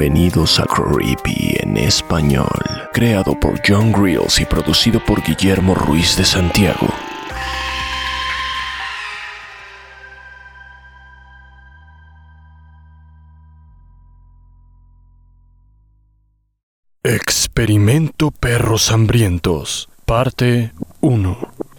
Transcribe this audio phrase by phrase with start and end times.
[0.00, 2.48] Bienvenidos a Creepy en español,
[2.90, 6.88] creado por John Grills y producido por Guillermo Ruiz de Santiago.
[17.04, 21.36] Experimento Perros Hambrientos, parte 1.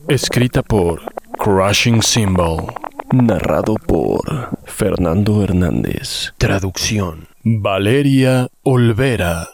[0.09, 1.01] Escrita por
[1.39, 2.71] Crushing Symbol.
[3.11, 6.35] Narrado por Fernando Hernández.
[6.37, 7.30] Traducción.
[7.43, 9.47] Valeria Olvera.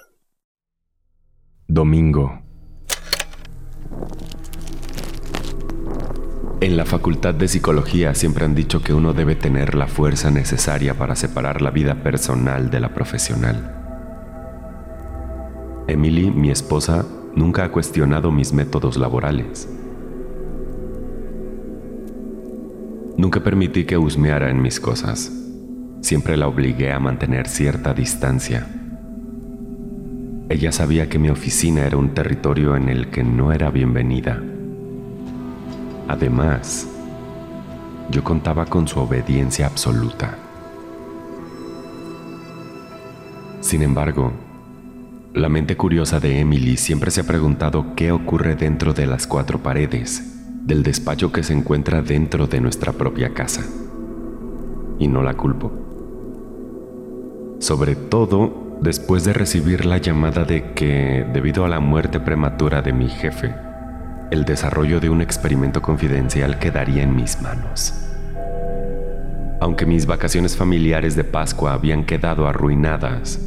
[1.70, 2.42] Domingo.
[6.60, 10.96] En la Facultad de Psicología siempre han dicho que uno debe tener la fuerza necesaria
[10.96, 13.74] para separar la vida personal de la profesional.
[15.88, 19.70] Emily, mi esposa, nunca ha cuestionado mis métodos laborales.
[23.16, 25.47] Nunca permití que husmeara en mis cosas.
[26.02, 28.68] Siempre la obligué a mantener cierta distancia.
[30.50, 34.42] Ella sabía que mi oficina era un territorio en el que no era bienvenida.
[36.08, 36.88] Además,
[38.10, 40.38] yo contaba con su obediencia absoluta.
[43.60, 44.32] Sin embargo,
[45.34, 49.60] la mente curiosa de Emily siempre se ha preguntado qué ocurre dentro de las cuatro
[49.60, 50.34] paredes
[50.64, 53.66] del despacho que se encuentra dentro de nuestra propia casa.
[55.00, 55.87] Y no la culpo.
[57.60, 62.94] Sobre todo después de recibir la llamada de que, debido a la muerte prematura de
[62.94, 63.56] mi jefe,
[64.30, 67.94] el desarrollo de un experimento confidencial quedaría en mis manos.
[69.60, 73.40] Aunque mis vacaciones familiares de Pascua habían quedado arruinadas,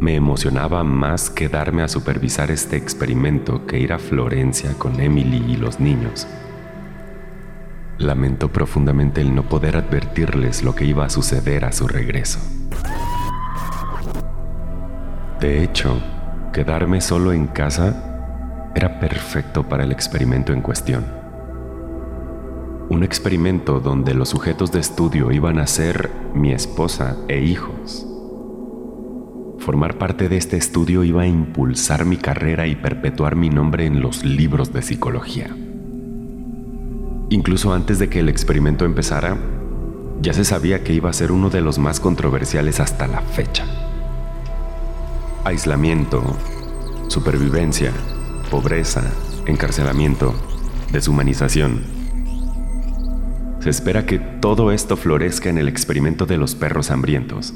[0.00, 5.56] me emocionaba más quedarme a supervisar este experimento que ir a Florencia con Emily y
[5.56, 6.26] los niños.
[7.98, 12.38] Lamento profundamente el no poder advertirles lo que iba a suceder a su regreso.
[15.40, 16.00] De hecho,
[16.52, 21.04] quedarme solo en casa era perfecto para el experimento en cuestión.
[22.88, 28.06] Un experimento donde los sujetos de estudio iban a ser mi esposa e hijos
[29.66, 34.00] Formar parte de este estudio iba a impulsar mi carrera y perpetuar mi nombre en
[34.00, 35.48] los libros de psicología.
[37.30, 39.36] Incluso antes de que el experimento empezara,
[40.22, 43.85] ya se sabía que iba a ser uno de los más controversiales hasta la fecha.
[45.46, 46.24] Aislamiento,
[47.06, 47.92] supervivencia,
[48.50, 49.04] pobreza,
[49.46, 50.34] encarcelamiento,
[50.90, 51.84] deshumanización.
[53.60, 57.54] Se espera que todo esto florezca en el experimento de los perros hambrientos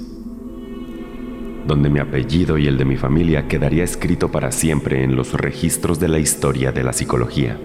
[1.66, 5.98] donde mi apellido y el de mi familia quedaría escrito para siempre en los registros
[5.98, 7.60] de la historia de la psicología.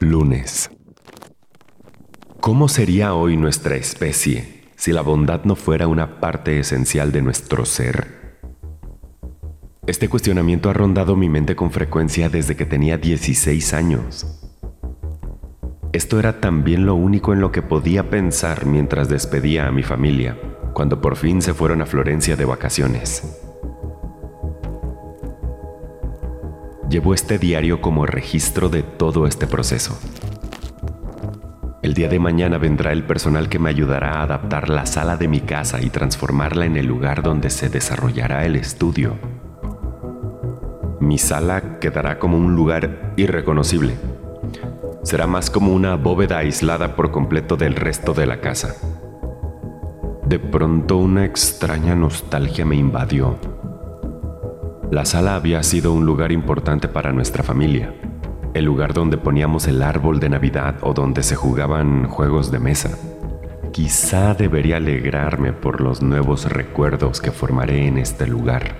[0.00, 0.70] Lunes.
[2.40, 4.55] ¿Cómo sería hoy nuestra especie
[4.86, 8.06] si la bondad no fuera una parte esencial de nuestro ser?
[9.84, 14.48] Este cuestionamiento ha rondado mi mente con frecuencia desde que tenía 16 años.
[15.92, 20.38] Esto era también lo único en lo que podía pensar mientras despedía a mi familia,
[20.72, 23.42] cuando por fin se fueron a Florencia de vacaciones.
[26.88, 29.98] Llevo este diario como registro de todo este proceso.
[31.86, 35.28] El día de mañana vendrá el personal que me ayudará a adaptar la sala de
[35.28, 39.14] mi casa y transformarla en el lugar donde se desarrollará el estudio.
[40.98, 43.94] Mi sala quedará como un lugar irreconocible
[45.06, 48.74] será más como una bóveda aislada por completo del resto de la casa.
[50.26, 53.36] De pronto una extraña nostalgia me invadió.
[54.90, 57.94] La sala había sido un lugar importante para nuestra familia,
[58.56, 62.90] el lugar donde poníamos el árbol de Navidad o donde se jugaban juegos de mesa.
[63.72, 68.76] quizá debería alegrarme por los nuevos recuerdos que formaré en este lugar.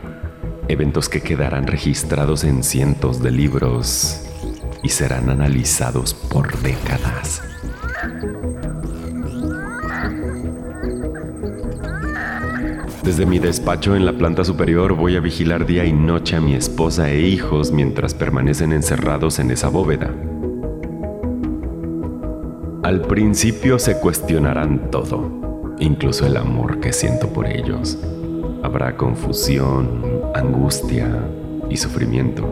[0.69, 4.23] Eventos que quedarán registrados en cientos de libros
[4.83, 7.43] y serán analizados por décadas.
[13.07, 16.57] Desde mi despacho en la planta superior voy a vigilar día y noche a mi
[16.57, 20.13] esposa e hijos mientras permanecen encerrados en esa bóveda.
[22.83, 27.97] Al principio se cuestionarán todo, incluso el amor que siento por ellos.
[28.65, 30.03] Habrá confusión,
[30.35, 31.09] angustia
[31.71, 32.43] y sufrimiento.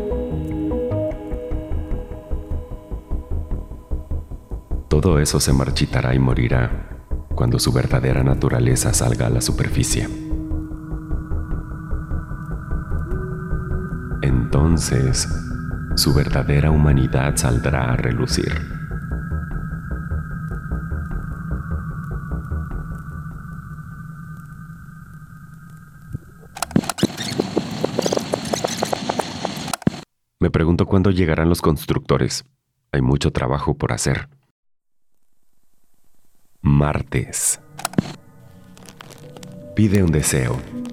[4.87, 6.91] Todo eso se marchitará y morirá
[7.35, 10.24] cuando su verdadera naturaleza salga a la superficie.
[14.55, 15.29] Entonces
[15.97, 18.55] su verdadera humanidad saldrá a relucir.
[30.39, 32.45] Me pregunto cuándo llegarán los constructores.
[32.93, 34.29] Hay mucho trabajo por hacer.
[36.63, 37.61] Martes.
[39.75, 40.84] Pide un deseo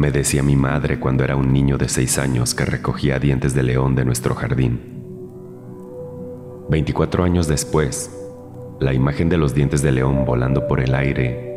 [0.00, 3.62] me decía mi madre cuando era un niño de seis años que recogía dientes de
[3.62, 4.80] león de nuestro jardín.
[6.70, 8.10] 24 años después,
[8.80, 11.48] la imagen de los dientes de león volando por el aire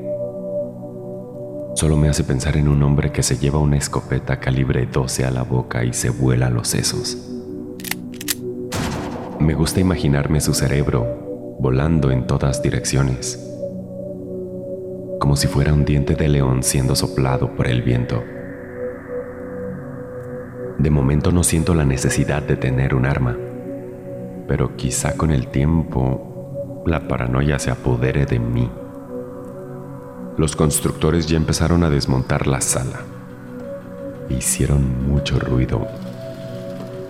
[1.76, 5.32] solo me hace pensar en un hombre que se lleva una escopeta calibre 12 a
[5.32, 7.18] la boca y se vuela los sesos.
[9.40, 13.52] Me gusta imaginarme su cerebro volando en todas direcciones
[15.24, 18.22] como si fuera un diente de león siendo soplado por el viento.
[20.84, 23.38] De momento no siento la necesidad de tener un arma,
[24.50, 28.70] pero quizá con el tiempo la paranoia se apodere de mí.
[30.36, 33.00] Los constructores ya empezaron a desmontar la sala.
[34.28, 35.88] Hicieron mucho ruido.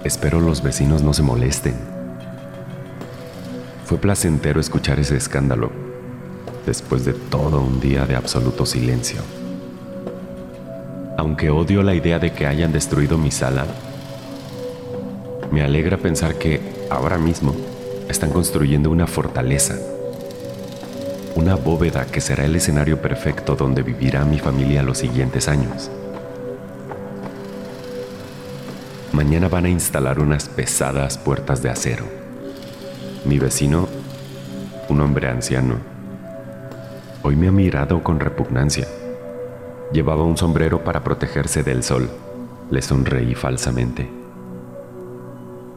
[0.03, 1.73] Espero los vecinos no se molesten.
[3.85, 5.71] Fue placentero escuchar ese escándalo
[6.67, 9.23] después de todo un día de absoluto silencio.
[11.17, 13.65] Aunque odio la idea de que hayan destruido mi sala,
[15.51, 17.55] me alegra pensar que ahora mismo
[18.09, 19.75] están construyendo una fortaleza,
[21.35, 25.91] una bóveda que será el escenario perfecto donde vivirá mi familia los siguientes años.
[29.11, 32.05] Mañana van a instalar unas pesadas puertas de acero.
[33.25, 33.87] Mi vecino,
[34.89, 35.93] un hombre anciano,
[37.25, 38.85] Hoy me ha mirado con repugnancia.
[39.93, 42.09] Llevaba un sombrero para protegerse del sol.
[42.71, 44.09] Le sonreí falsamente.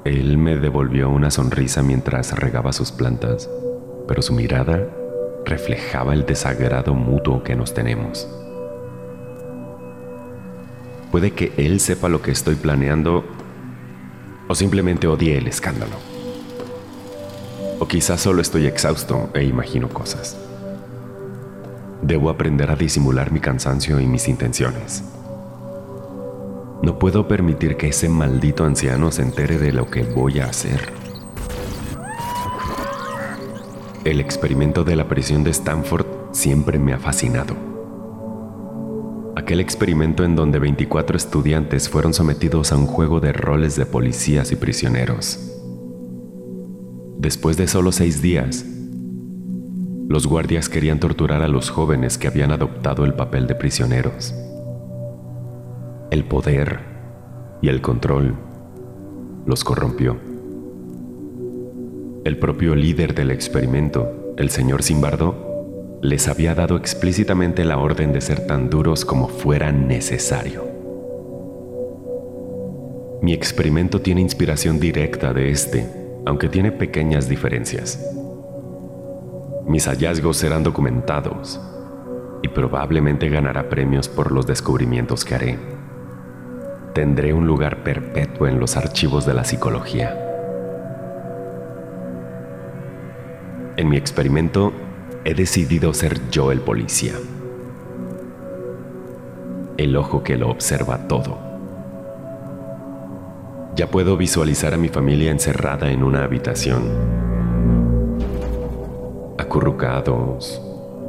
[0.04, 3.50] Él me devolvió una sonrisa mientras regaba sus plantas,
[4.08, 4.88] pero su mirada
[5.44, 8.26] reflejaba el desagrado mutuo que nos tenemos.
[11.12, 13.22] Puede que él sepa lo que estoy planeando
[14.48, 15.96] o simplemente odie el escándalo.
[17.78, 20.38] O quizás solo estoy exhausto e imagino cosas.
[22.02, 25.04] Debo aprender a disimular mi cansancio y mis intenciones.
[26.82, 30.92] No puedo permitir que ese maldito anciano se entere de lo que voy a hacer.
[34.04, 37.56] El experimento de la prisión de Stanford siempre me ha fascinado.
[39.34, 44.52] Aquel experimento en donde 24 estudiantes fueron sometidos a un juego de roles de policías
[44.52, 45.40] y prisioneros.
[47.18, 48.64] Después de solo seis días,
[50.08, 54.34] los guardias querían torturar a los jóvenes que habían adoptado el papel de prisioneros.
[56.10, 56.80] El poder
[57.60, 58.36] y el control
[59.46, 60.16] los corrompió.
[62.24, 68.20] El propio líder del experimento, el señor Simbardo, les había dado explícitamente la orden de
[68.20, 70.64] ser tan duros como fuera necesario.
[73.22, 75.86] Mi experimento tiene inspiración directa de este,
[76.26, 78.15] aunque tiene pequeñas diferencias.
[79.66, 81.60] Mis hallazgos serán documentados
[82.40, 85.58] y probablemente ganará premios por los descubrimientos que haré.
[86.94, 90.16] Tendré un lugar perpetuo en los archivos de la psicología.
[93.76, 94.72] En mi experimento
[95.24, 97.14] he decidido ser yo el policía.
[99.78, 101.40] El ojo que lo observa todo.
[103.74, 107.35] Ya puedo visualizar a mi familia encerrada en una habitación
[109.38, 110.60] acurrucados,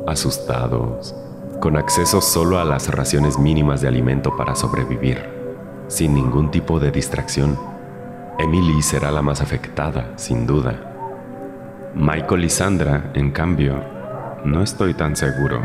[0.08, 1.16] asustados,
[1.60, 5.24] con acceso solo a las raciones mínimas de alimento para sobrevivir,
[5.88, 7.58] sin ningún tipo de distracción.
[8.38, 10.94] Emily será la más afectada, sin duda.
[11.96, 13.98] Michael y Sandra, en cambio,
[14.46, 15.62] No estoy tan seguro.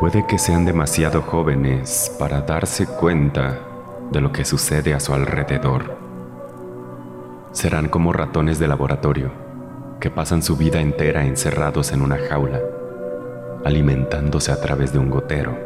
[0.00, 3.58] Puede que sean demasiado jóvenes para darse cuenta
[4.10, 5.96] de lo que sucede a su alrededor.
[7.52, 9.43] Serán como ratones de laboratorio
[10.04, 12.60] que pasan su vida entera encerrados en una jaula,
[13.64, 15.58] alimentándose a través de un gotero.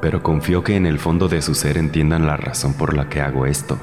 [0.00, 3.20] Pero confío que en el fondo de su ser entiendan la razón por la que
[3.20, 3.76] hago esto.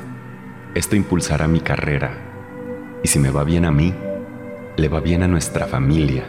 [0.74, 2.18] Esto impulsará mi carrera.
[3.04, 3.94] Y si me va bien a mí,
[4.76, 6.24] le va bien a nuestra familia.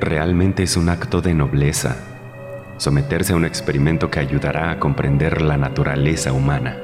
[0.00, 1.98] Realmente es un acto de nobleza
[2.78, 6.78] someterse a un experimento que ayudará a comprender la naturaleza humana.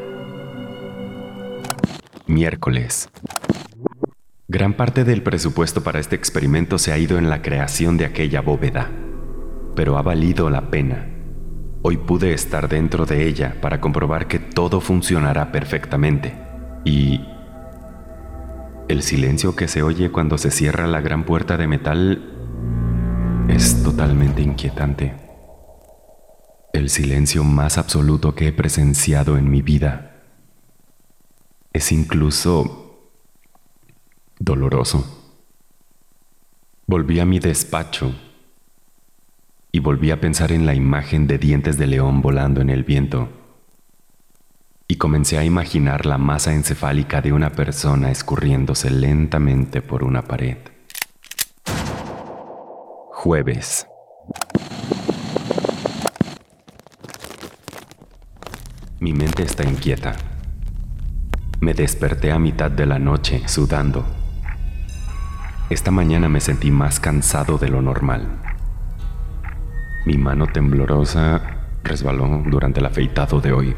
[2.28, 3.08] Miércoles.
[4.48, 8.42] Gran parte del presupuesto para este experimento se ha ido en la creación de aquella
[8.42, 8.92] bóveda,
[9.74, 11.08] pero ha valido la pena.
[11.82, 16.38] Hoy pude estar dentro de ella para comprobar que todo funcionará perfectamente
[16.84, 17.26] y
[18.86, 24.42] el silencio que se oye cuando se cierra la gran puerta de metal es totalmente
[24.42, 25.16] inquietante.
[26.72, 30.22] El silencio más absoluto que he presenciado en mi vida
[31.72, 32.85] es incluso
[34.38, 35.04] doloroso.
[36.86, 38.14] Volví a mi despacho
[39.72, 43.28] y volví a pensar en la imagen de dientes de león volando en el viento.
[44.88, 50.58] Y comencé a imaginar la masa encefálica de una persona escurriéndose lentamente por una pared.
[53.10, 53.86] Jueves.
[59.00, 60.16] Mi mente está inquieta.
[61.60, 64.15] Me desperté a mitad de la noche, sudando.
[65.68, 68.28] Esta mañana me sentí más cansado de lo normal.
[70.04, 71.42] Mi mano temblorosa
[71.82, 73.74] resbaló durante el afeitado de hoy,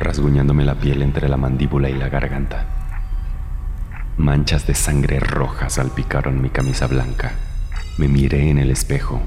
[0.00, 2.66] rasguñándome la piel entre la mandíbula y la garganta.
[4.16, 7.30] Manchas de sangre roja salpicaron mi camisa blanca.
[7.96, 9.22] Me miré en el espejo.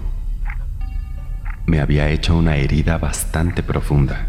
[1.67, 4.27] Me había hecho una herida bastante profunda.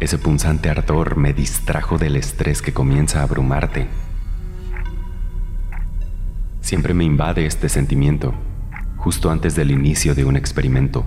[0.00, 3.88] Ese punzante ardor me distrajo del estrés que comienza a abrumarte.
[6.72, 8.32] Siempre me invade este sentimiento,
[8.96, 11.04] justo antes del inicio de un experimento.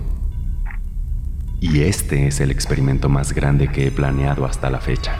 [1.58, 5.18] Y este es el experimento más grande que he planeado hasta la fecha.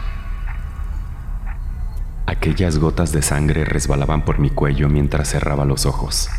[2.25, 6.29] Aquellas gotas de sangre resbalaban por mi cuello mientras cerraba los ojos.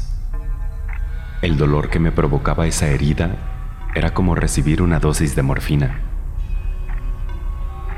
[1.43, 6.01] El dolor que me provocaba esa herida era como recibir una dosis de morfina.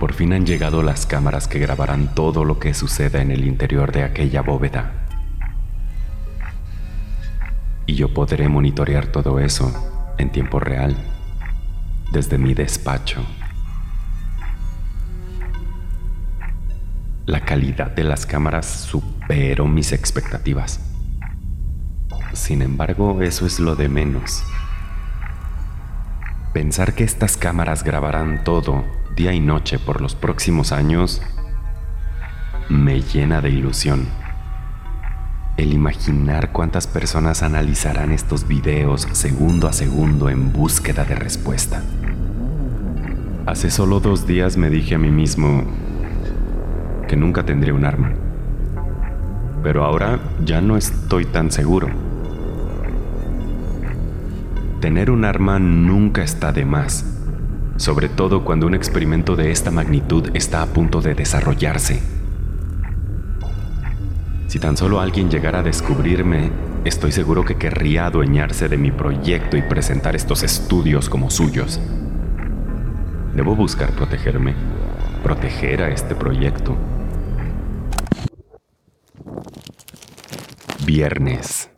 [0.00, 3.92] Por fin han llegado las cámaras que grabarán todo lo que suceda en el interior
[3.92, 5.00] de aquella bóveda.
[7.90, 10.96] Y yo podré monitorear todo eso en tiempo real,
[12.12, 13.20] desde mi despacho.
[17.26, 20.78] La calidad de las cámaras superó mis expectativas.
[22.32, 24.44] Sin embargo, eso es lo de menos.
[26.52, 28.84] Pensar que estas cámaras grabarán todo,
[29.16, 31.22] día y noche, por los próximos años,
[32.68, 34.19] me llena de ilusión.
[35.60, 41.82] El imaginar cuántas personas analizarán estos videos segundo a segundo en búsqueda de respuesta.
[43.44, 45.64] Hace solo dos días me dije a mí mismo,
[47.06, 48.10] que nunca tendré un arma.
[49.62, 51.90] Pero ahora ya no estoy tan seguro.
[54.80, 57.04] Tener un arma nunca está de más,
[57.76, 62.19] sobre todo cuando un experimento de esta magnitud está a punto de desarrollarse.
[64.50, 66.50] Si tan solo alguien llegara a descubrirme,
[66.84, 71.80] estoy seguro que querría adueñarse de mi proyecto y presentar estos estudios como suyos.
[73.32, 74.56] Debo buscar protegerme,
[75.22, 76.76] proteger a este proyecto.
[80.84, 81.70] Viernes.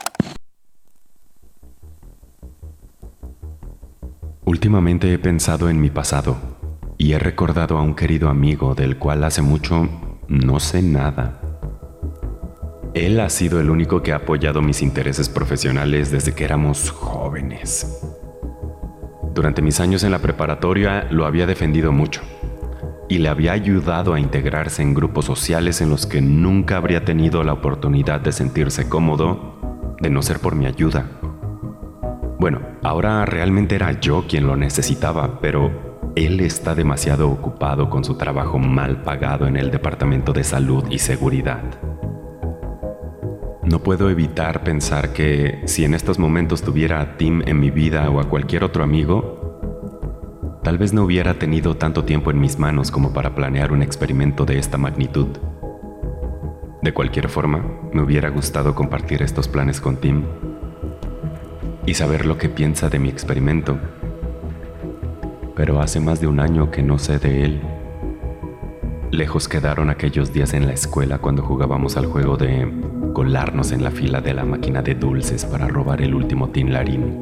[4.47, 6.38] Últimamente he pensado en mi pasado
[6.97, 9.91] y he recordado a un querido amigo del cual hace mucho
[10.26, 11.42] no sé nada.
[12.95, 18.03] Él ha sido el único que ha apoyado mis intereses profesionales desde que éramos jóvenes.
[19.33, 22.21] Durante mis años en la preparatoria lo había defendido mucho
[23.09, 27.43] y le había ayudado a integrarse en grupos sociales en los que nunca habría tenido
[27.45, 29.59] la oportunidad de sentirse cómodo
[29.99, 31.07] de no ser por mi ayuda.
[32.39, 38.17] Bueno, ahora realmente era yo quien lo necesitaba, pero él está demasiado ocupado con su
[38.17, 41.63] trabajo mal pagado en el Departamento de Salud y Seguridad.
[43.62, 48.11] No puedo evitar pensar que si en estos momentos tuviera a Tim en mi vida
[48.11, 49.42] o a cualquier otro amigo,
[50.62, 54.45] Tal vez no hubiera tenido tanto tiempo en mis manos como para planear un experimento
[54.45, 55.26] de esta magnitud.
[56.83, 60.23] De cualquier forma, me hubiera gustado compartir estos planes con Tim
[61.85, 63.76] y saber lo que piensa de mi experimento.
[65.57, 67.61] Pero hace más de un año que no sé de él.
[69.11, 72.73] Lejos quedaron aquellos días en la escuela cuando jugábamos al juego de
[73.12, 77.21] colarnos en la fila de la máquina de dulces para robar el último Tin Larín.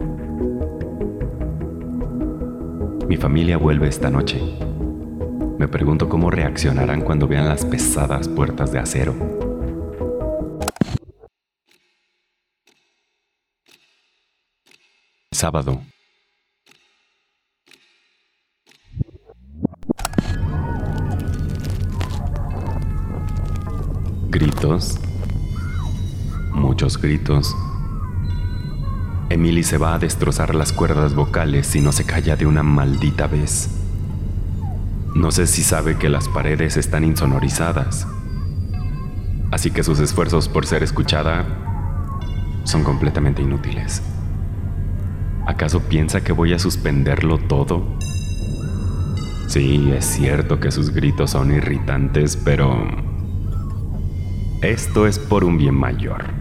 [3.09, 4.41] Mi familia vuelve esta noche.
[5.59, 9.15] Me pregunto cómo reaccionarán cuando vean las pesadas puertas de acero.
[15.33, 15.81] Sábado.
[24.29, 25.10] Gritos.
[26.53, 27.57] Muchos gritos.
[29.31, 33.29] Emily se va a destrozar las cuerdas vocales si no se calla de una maldita
[33.29, 33.71] vez.
[35.15, 38.07] No sé si sabe que las paredes están insonorizadas,
[39.51, 41.45] así que sus esfuerzos por ser escuchada
[42.65, 44.03] son completamente inútiles.
[45.47, 47.85] ¿Acaso piensa que voy a suspenderlo todo?
[49.47, 52.87] Sí, es cierto que sus gritos son irritantes, pero
[54.63, 56.40] esto es por un bien mayor.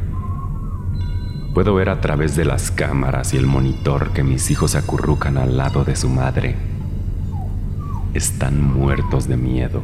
[1.60, 5.58] Puedo ver a través de las cámaras y el monitor que mis hijos acurrucan al
[5.58, 6.56] lado de su madre.
[8.14, 9.84] Están muertos de miedo.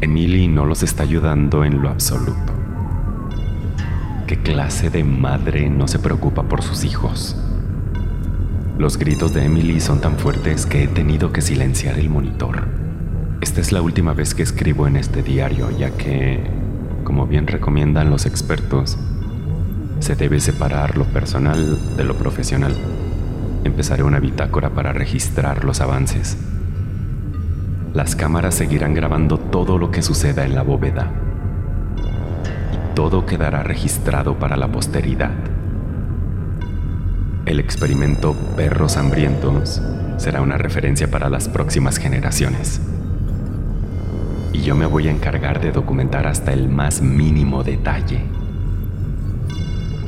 [0.00, 2.52] Emily no los está ayudando en lo absoluto.
[4.28, 7.36] ¿Qué clase de madre no se preocupa por sus hijos?
[8.78, 12.68] Los gritos de Emily son tan fuertes que he tenido que silenciar el monitor.
[13.40, 16.48] Esta es la última vez que escribo en este diario, ya que,
[17.02, 18.96] como bien recomiendan los expertos,
[20.00, 22.74] se debe separar lo personal de lo profesional.
[23.64, 26.36] Empezaré una bitácora para registrar los avances.
[27.94, 31.10] Las cámaras seguirán grabando todo lo que suceda en la bóveda.
[32.72, 35.32] Y todo quedará registrado para la posteridad.
[37.46, 39.82] El experimento Perros Hambrientos
[40.18, 42.80] será una referencia para las próximas generaciones.
[44.52, 48.37] Y yo me voy a encargar de documentar hasta el más mínimo detalle.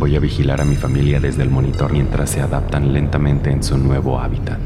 [0.00, 3.76] Voy a vigilar a mi familia desde el monitor mientras se adaptan lentamente en su
[3.76, 4.58] nuevo hábitat.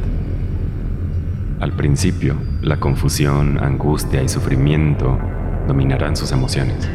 [1.58, 5.18] Al principio, la confusión, angustia y sufrimiento
[5.66, 6.88] dominarán sus emociones.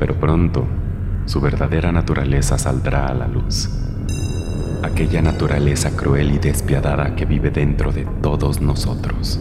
[0.00, 0.66] Pero pronto,
[1.26, 3.68] su verdadera naturaleza saldrá a la luz.
[4.82, 9.38] Aquella naturaleza cruel y despiadada que vive dentro de todos nosotros.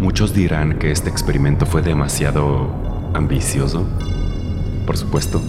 [0.00, 2.68] Muchos dirán que este experimento fue demasiado
[3.14, 3.86] ambicioso.
[4.86, 5.40] Por supuesto,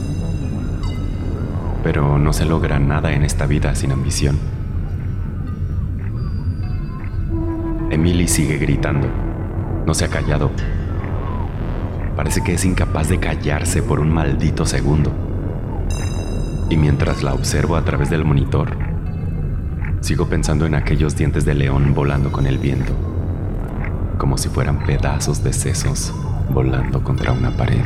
[1.88, 4.38] pero no se logra nada en esta vida sin ambición.
[7.90, 9.08] Emily sigue gritando.
[9.86, 10.52] No se ha callado.
[12.18, 15.14] Parece que es incapaz de callarse por un maldito segundo.
[16.70, 18.78] Y mientras la observo a través del monitor,
[20.02, 22.92] sigo pensando en aquellos dientes de león volando con el viento,
[24.18, 26.14] como si fueran pedazos de sesos
[26.50, 27.86] volando contra una pared.